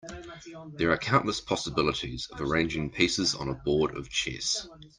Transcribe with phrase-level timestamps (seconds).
[0.77, 4.67] There are countless possibilities of arranging pieces on a board of chess.